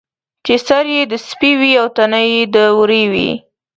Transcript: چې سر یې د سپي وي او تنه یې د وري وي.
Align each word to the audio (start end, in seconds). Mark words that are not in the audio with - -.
چې 0.45 0.55
سر 0.67 0.85
یې 0.95 1.01
د 1.11 1.13
سپي 1.27 1.51
وي 1.59 1.71
او 1.81 1.87
تنه 1.95 2.21
یې 2.31 2.41
د 2.53 2.55
وري 2.77 3.03
وي. 3.11 3.31